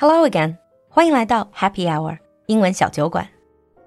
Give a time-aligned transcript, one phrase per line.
[0.00, 0.56] Hello again，
[0.88, 3.28] 欢迎来到 Happy Hour 英文小酒馆。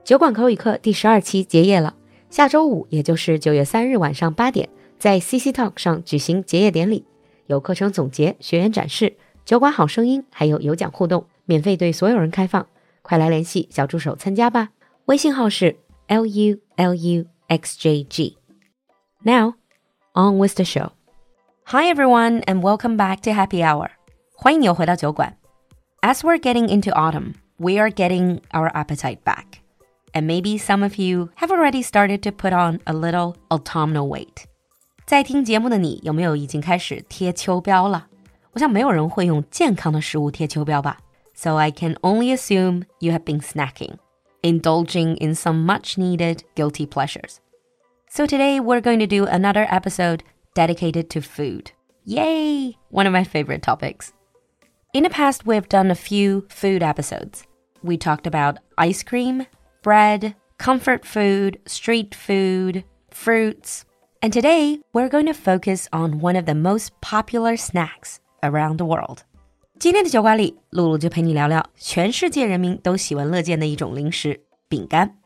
[0.04, 1.96] 酒馆口语课第十二期结业了，
[2.30, 4.67] 下周五，也就是九月三日晚上八点，
[5.00, 7.05] 在 CC Talk 上举行结业典礼，
[7.46, 9.16] 有课程总结、学员展示、
[9.46, 12.68] 酒馆好声音，还有有奖互动，免费对所有人开放。
[13.02, 14.71] 快来联系小助手参加吧，
[15.05, 18.38] 微信号是 l u l u x j g。
[19.23, 19.54] Now
[20.14, 20.89] on with the show.
[21.64, 23.91] Hi everyone and welcome back to Happy Hour.
[24.36, 25.38] 欢迎你又回到酒馆。
[26.02, 29.61] As we're getting into autumn, we are getting our appetite back.
[30.12, 34.45] And maybe some of you have already started to put on a little autumnal weight.
[35.05, 38.06] 在听节目的你有没有已经开始贴秋膘了？
[38.52, 40.98] 我想没有人会用健康的食物贴秋膘吧。
[41.37, 43.98] so I can only assume you have been snacking,
[44.43, 47.37] indulging in some much needed guilty pleasures.
[48.09, 51.73] So today we're going to do another episode dedicated to food.
[52.06, 52.79] Yay!
[52.91, 54.15] One of my favorite topics.
[54.94, 57.44] In the past, we've done a few food episodes.
[57.81, 59.45] We talked about ice cream,
[59.81, 63.86] bread, comfort food, street food, fruits.
[64.22, 68.86] And today, we're going to focus on one of the most popular snacks around the
[68.86, 69.23] world.
[69.80, 75.17] 今天的酒馆里，璐璐就陪你聊聊全世界人民都喜闻乐见的一种零食——饼干。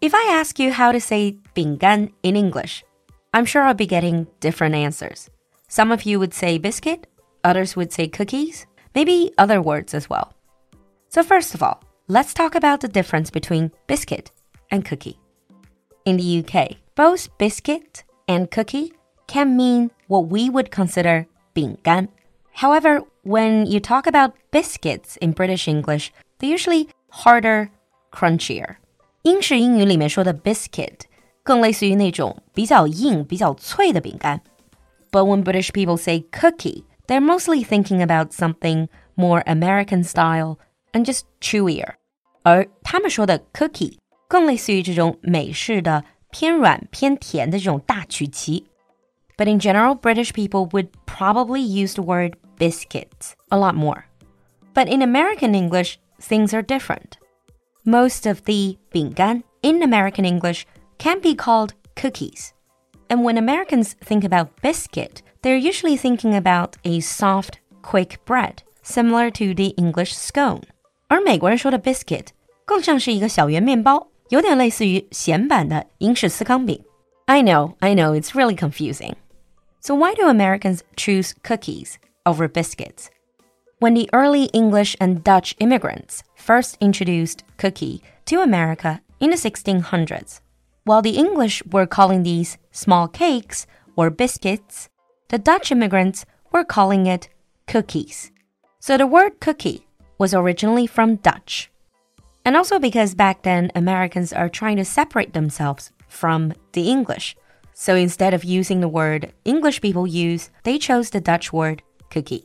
[0.00, 2.82] If I ask you how to say 饼干 in English,
[3.32, 5.28] I'm sure I'll be getting different answers.
[5.70, 7.04] Some of you would say biscuit,
[7.42, 10.33] others would say cookies, maybe other words as well.
[11.09, 14.31] So first of all, let's talk about the difference between biscuit
[14.71, 15.17] and cookie.
[16.05, 18.93] In the UK, both biscuit and cookie
[19.27, 22.09] can mean what we would consider 饼干.
[22.53, 27.69] However, when you talk about biscuits in British English, they're usually harder,
[28.11, 28.77] crunchier.
[29.23, 31.01] 英式英语里面说的 biscuit
[31.43, 34.41] 更类似于那种比较硬、比较脆的饼干。
[35.11, 40.59] But when British people say cookie, they're mostly thinking about something more American style
[40.93, 41.93] and just chewier.
[42.43, 48.65] 而他们说的 cookie 更类似于这种美式的偏软偏甜的这种大曲奇。
[49.37, 54.03] But in general, British people would probably use the word biscuits a lot more.
[54.73, 57.17] But in American English, things are different.
[57.83, 60.65] Most of the 饼干 in American English
[60.97, 62.51] can be called cookies.
[63.07, 69.29] And when Americans think about biscuit, they're usually thinking about a soft, quick bread, similar
[69.31, 70.63] to the English scone.
[71.07, 72.27] 而美国人说的 biscuit
[72.65, 76.83] 更像是一个小圆面包，有点类似于咸版的英式司康饼。
[77.25, 79.13] I know, I know, it's really confusing.
[79.81, 83.09] So why do Americans choose cookies over biscuits.
[83.79, 90.41] When the early English and Dutch immigrants first introduced cookie to America in the 1600s,
[90.83, 93.65] while the English were calling these small cakes
[93.95, 94.89] or biscuits,
[95.33, 97.29] the Dutch immigrants were calling it
[97.67, 98.31] cookies.
[98.79, 99.85] So the word cookie
[100.17, 101.69] was originally from Dutch.
[102.45, 107.35] And also because back then Americans are trying to separate themselves from the English.
[107.73, 112.43] So instead of using the word English people use, they chose the Dutch word cookie。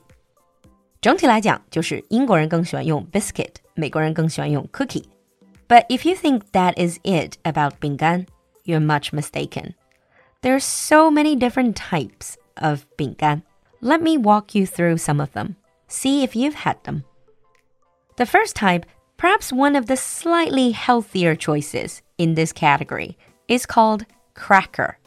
[1.01, 8.27] 整体来讲，就是英国人更喜欢用 biscuit，美国人更喜欢用 cookie。But if you think that is it about 饼干,
[8.65, 9.75] you're much mistaken.
[10.43, 13.42] There's so many different types of 饼干.
[13.82, 15.56] Let me walk you through some of them.
[15.88, 17.04] See if you've had them.
[18.18, 18.86] The first type,
[19.18, 24.98] perhaps one of the slightly healthier choices in this category, is called cracker.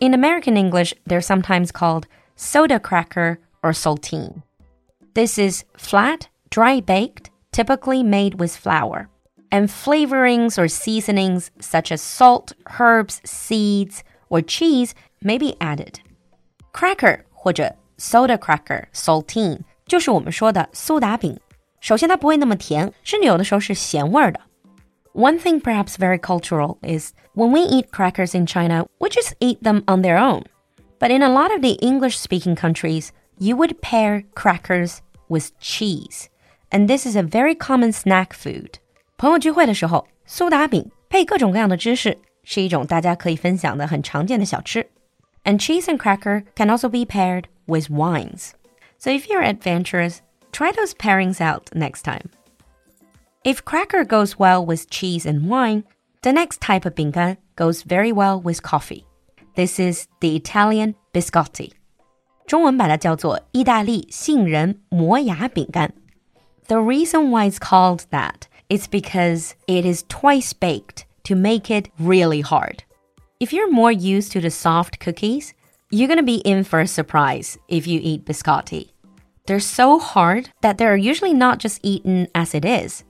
[0.00, 2.06] In American English, they're sometimes called
[2.36, 4.42] soda cracker or saltine.
[5.14, 9.08] This is flat, dry baked, typically made with flour.
[9.52, 16.00] And flavorings or seasonings such as salt, herbs, seeds, or cheese may be added
[16.73, 21.39] Cracker 或者 soda cracker saltine 就是我们说的苏打饼。
[21.79, 24.41] 首先，它不会那么甜，甚至有的时候是咸味儿的。
[25.13, 29.81] One thing perhaps very cultural is when we eat crackers in China, we just eat them
[29.85, 30.43] on their own.
[30.99, 34.97] But in a lot of the English speaking countries, you would pair crackers
[35.29, 36.25] with cheese.
[36.71, 38.73] And this is a very common snack food.
[39.17, 44.89] 朋友聚会的时候，苏打饼配各种各样的芝士，是一种大家可以分享的很常见的小吃。
[45.45, 48.55] And cheese and cracker can also be paired with wines.
[48.97, 50.21] So if you're adventurous,
[50.51, 52.29] try those pairings out next time.
[53.43, 55.83] If cracker goes well with cheese and wine,
[56.23, 59.05] the next type of 饼干 goes very well with coffee.
[59.55, 61.71] This is the Italian biscotti.
[62.47, 65.93] 中文把它叫做意大利杏仁磨牙饼干。
[66.67, 72.41] The reason why it's called that is because it is twice baked to make it really
[72.41, 72.79] hard.
[73.39, 75.53] If you're more used to the soft cookies,
[75.91, 78.89] you're going to be in for a surprise if you eat biscotti.
[79.45, 83.03] They're so hard that they're usually not just eaten as it is.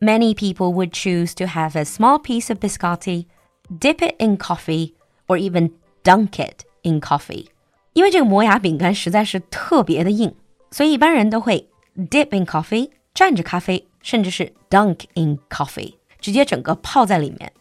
[0.00, 3.26] Many people would choose to have a small piece of biscotti,
[3.68, 4.94] dip it in coffee,
[5.28, 5.72] or even
[6.04, 7.46] dunk it in coffee.
[7.94, 10.34] 因为这个磨牙饼干实在是特别的硬，
[10.70, 17.52] 所以一般人都会 dip in coffee，蘸着咖啡，甚至是 dunk in coffee，直接整个泡在里面。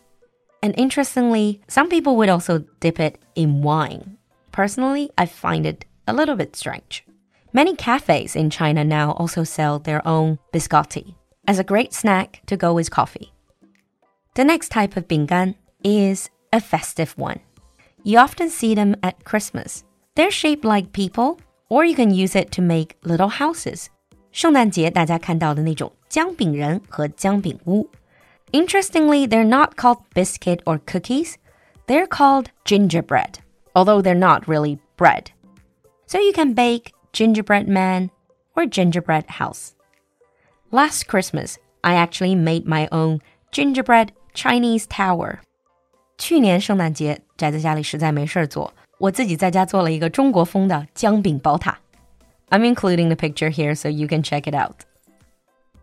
[0.62, 4.18] And interestingly, some people would also dip it in wine.
[4.52, 7.04] Personally, I find it a little bit strange.
[7.52, 11.16] Many cafes in China now also sell their own biscotti
[11.48, 13.32] as a great snack to go with coffee.
[14.36, 17.40] The next type of 饼干 is a festive one.
[18.04, 19.84] You often see them at Christmas.
[20.16, 21.40] They're shaped like people,
[21.70, 23.88] or you can use it to make little houses.
[24.32, 27.88] 圣诞节大家看到的那种姜饼人和姜饼屋。
[28.52, 31.38] Interestingly, they're not called biscuit or cookies.
[31.88, 33.40] They're called gingerbread,
[33.76, 35.32] although they're not really bread.
[36.06, 38.12] So you can bake gingerbread man
[38.56, 39.74] or gingerbread house.
[40.72, 43.22] Last Christmas, I actually made my own
[43.52, 45.40] gingerbread Chinese tower.
[46.18, 51.80] 去年圣诞节宅在家里实在没事做，我自己在家做了一个中国风的姜饼宝塔。
[52.50, 54.82] I'm including the picture here so you can check it out.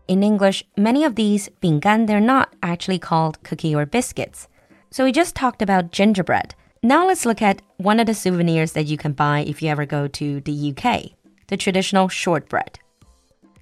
[0.07, 4.47] In English, many of these 饼干 they're not actually called cookie or biscuits.
[4.91, 6.53] So we just talked about gingerbread.
[6.83, 9.85] Now let's look at one of the souvenirs that you can buy if you ever
[9.85, 11.11] go to the UK,
[11.47, 12.79] the traditional shortbread.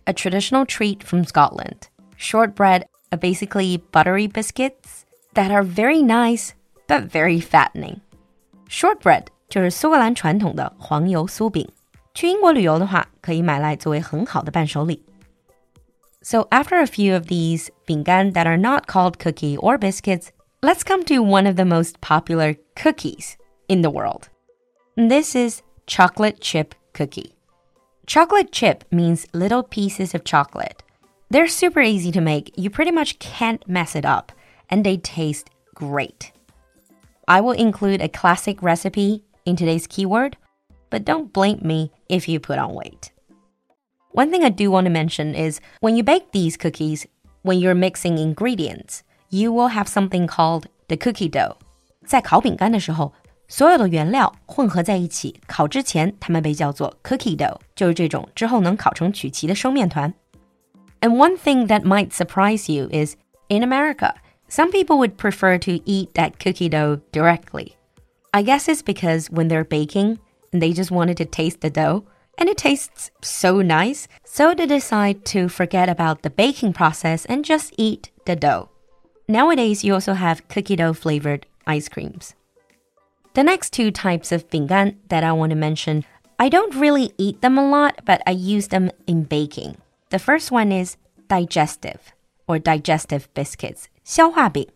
[0.08, 1.90] A traditional treat from Scotland.
[2.18, 5.06] Shortbread are basically buttery biscuits
[5.36, 6.54] that are very nice
[6.88, 8.00] but very fattening.
[8.70, 11.70] Shortbread 就是苏格兰传统的黄油酥饼。
[12.16, 15.03] 去英国旅游的话，可以买来作为很好的伴手礼。
[16.25, 20.33] So after a few of these 饼干 that are not called cookie or biscuits,
[20.63, 23.37] let's come to one of the most popular cookies
[23.69, 24.31] in the world.
[24.97, 27.35] This is chocolate chip cookie.
[28.07, 30.83] Chocolate chip means little pieces of chocolate.
[31.29, 32.51] They're super easy to make.
[32.57, 34.33] You pretty much can't mess it up,
[34.71, 36.33] and they taste great.
[37.29, 40.39] I will include a classic recipe in today's keyword,
[40.89, 43.13] but don't blame me if you put on weight.
[44.14, 47.06] One thing I do want to mention is when you bake these cookies,
[47.44, 51.56] when you're mixing ingredients, you will have something called the cookie dough.
[52.06, 53.14] 在烤饼干的时候，
[53.48, 60.14] 所有的原料混合在一起，烤之前它们被叫做 cookie dough，就是这种之后能烤成曲奇的生面团。
[61.02, 63.16] And one thing that might surprise you is
[63.48, 64.16] in America,
[64.50, 67.74] some people would prefer to eat that cookie dough directly.
[68.32, 70.18] I guess it's because when they're baking,
[70.52, 72.04] they just wanted to taste the dough
[72.38, 77.44] and it tastes so nice, so they decide to forget about the baking process and
[77.44, 78.70] just eat the dough.
[79.28, 82.34] Nowadays, you also have cookie dough flavored ice creams.
[83.34, 86.04] The next two types of 饼干 that I want to mention,
[86.40, 89.78] I don't really eat them a lot, but I use them in baking.
[90.10, 90.98] The first one is
[91.28, 92.14] digestive
[92.48, 94.68] or digestive biscuits, 消化饼.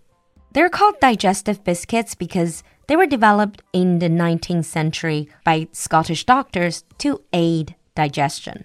[0.53, 6.85] They're called digestive biscuits because they were developed in the 19th century by Scottish doctors
[6.99, 8.65] to aid digestion.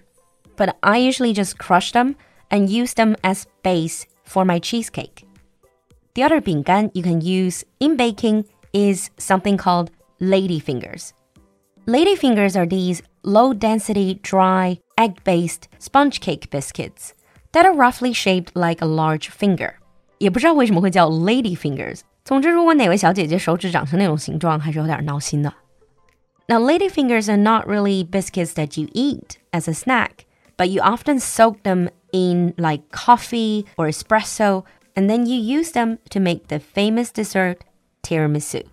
[0.56, 2.16] But I usually just crush them
[2.50, 5.26] and use them as base for my cheesecake.
[6.14, 9.90] The other 饼干 you can use in baking is something called
[10.20, 11.12] lady fingers.
[11.86, 17.14] Lady fingers are these low density, dry, egg based sponge cake biscuits
[17.52, 19.78] that are roughly shaped like a large finger.
[20.23, 25.53] 也不知道为什么会叫 lady fingers，总之，如果哪位小姐姐手指长成那种形状，还是有点闹心的。
[26.47, 30.25] Now, ladyfingers are not really biscuits that you eat as a snack,
[30.57, 34.63] but you often soak them in like coffee or espresso,
[34.95, 37.57] and then you use them to make the famous dessert
[38.01, 38.65] tiramisu.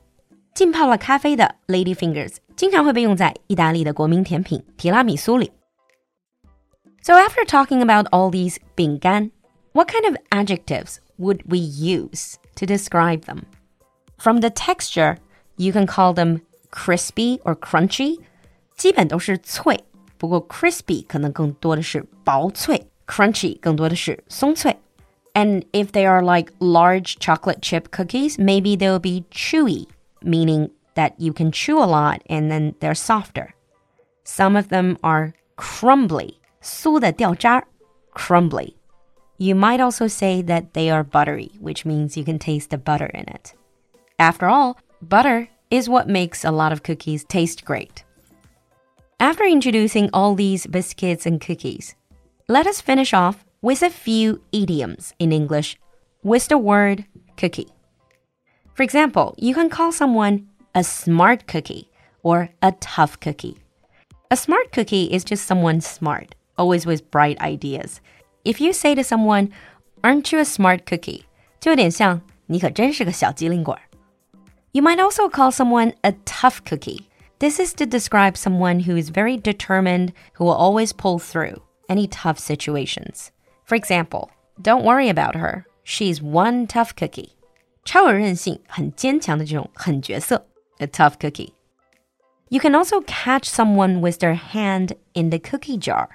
[0.55, 5.53] 浸泡了咖啡的 ladyfingers 经常会被用在意大利的国民甜品提拉米苏里。
[7.03, 9.31] So after talking about all these 饼干,
[9.73, 13.47] what kind of adjectives would we use to describe them?
[14.19, 15.19] From the texture,
[15.57, 18.19] you can call them crispy or crunchy.
[18.77, 19.85] 基本都是脆，
[20.19, 24.77] 不过 crispy 可能更多的是薄脆，crunchy 更多的是松脆。
[25.33, 29.87] And if they are like large chocolate chip cookies, maybe they'll be chewy,
[30.23, 33.55] meaning that you can chew a lot and then they're softer.
[34.25, 37.65] Some of them are crumbly, 酥的掉渣
[38.15, 38.75] crumbly.
[39.42, 43.08] You might also say that they are buttery, which means you can taste the butter
[43.08, 43.56] in it.
[44.20, 48.04] After all, butter is what makes a lot of cookies taste great.
[49.20, 51.96] After introducing all these biscuits and cookies,
[52.48, 55.76] let us finish off with a few idioms in English
[56.22, 57.06] with the word
[57.36, 57.74] cookie.
[58.76, 61.90] For example, you can call someone a smart cookie
[62.22, 63.58] or a tough cookie.
[64.30, 68.02] A smart cookie is just someone smart, always with bright ideas.
[68.45, 69.51] If you say to someone,
[70.03, 71.23] "Aren't you a smart cookie?"
[71.61, 73.77] 就有点像你可真是个小机灵鬼。
[74.73, 77.07] You might also call someone a tough cookie.
[77.39, 82.07] This is to describe someone who is very determined, who will always pull through any
[82.07, 83.29] tough situations.
[83.65, 84.31] For example,
[84.63, 85.65] don't worry about her.
[85.83, 87.31] She's one tough cookie.
[87.85, 90.47] 超有韧性、很坚强的这种狠角色，
[90.79, 91.51] a tough cookie.
[92.49, 96.09] You can also catch someone with their hand in the cookie jar.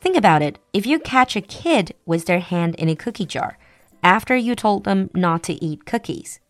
[0.00, 0.58] Think about it.
[0.72, 3.58] If you catch a kid with their hand in a cookie jar
[4.02, 6.40] after you told them not to eat cookies,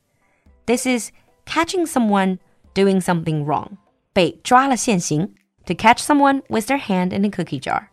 [0.66, 1.12] this is
[1.46, 2.38] catching someone
[2.74, 3.78] doing something wrong.
[4.12, 5.34] 被抓了现行
[5.66, 7.90] to catch someone with their hand in a cookie jar.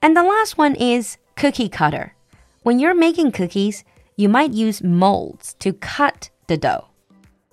[0.00, 2.14] And the last one is cookie cutter.
[2.62, 3.84] When you're making cookies,
[4.16, 6.86] you might use molds to cut the dough.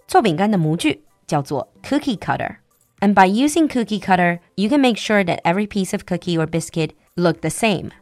[0.08, 2.58] 做饼干的模具叫做 cookie cutter.
[3.05, 6.47] And by using cookie cutter, you can make sure that every piece of cookie or
[6.47, 7.93] biscuit look the same.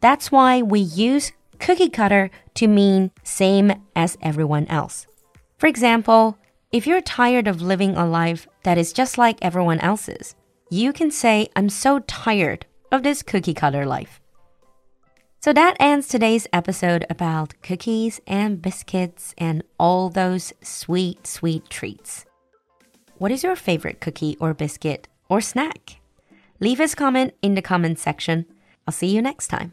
[0.00, 1.30] That's why we use
[1.60, 5.06] cookie cutter to mean same as everyone else.
[5.58, 6.36] For example,
[6.72, 10.34] if you're tired of living a life that is just like everyone else's,
[10.68, 14.20] you can say, I'm so tired of this cookie cutter life.
[15.38, 22.26] So that ends today's episode about cookies and biscuits and all those sweet, sweet treats.
[23.20, 26.00] What is your favorite cookie or biscuit or snack?
[26.58, 28.46] Leave us comment in the comment section.
[28.86, 29.72] I'll see you next time.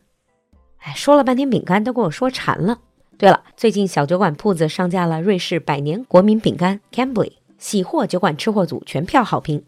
[0.80, 2.80] 哎，说了半天饼干，都给我说馋了。
[3.18, 9.64] 对了，最近小酒馆铺子上架了瑞士百年国民饼干 Cambly，喜货酒馆吃货组全票好评。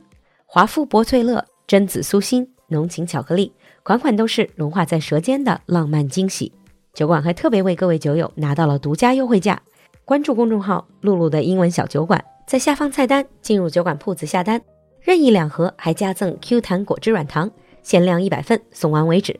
[0.45, 6.51] 华夫薄脆乐、榛子酥心、浓情巧克力，款款都是融化在舌尖的浪漫惊喜。
[6.93, 9.61] 酒馆还特别为各位酒友拿到了独家优惠价。
[10.03, 14.59] 关注公众号“露露的英文小酒馆”，在下方菜单进入酒馆铺子下单，
[15.01, 17.47] 任意两盒还加赠 Q 弹果汁软糖，
[17.83, 19.39] 限量一百份，送完为止。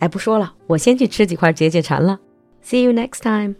[0.00, 2.18] 哎，不说了，我先去吃几块解解馋了。
[2.64, 3.54] See you next time.